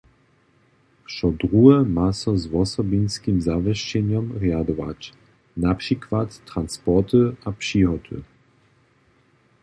Wšo 1.05 1.27
druhe 1.41 1.75
ma 1.95 2.07
so 2.19 2.31
z 2.41 2.43
wosobinskim 2.53 3.37
zawěsćenjom 3.47 4.25
rjadować, 4.41 5.01
na 5.63 5.71
přikład 5.81 6.39
transporty 6.51 7.21
a 7.45 7.51
přihoty. 7.51 8.17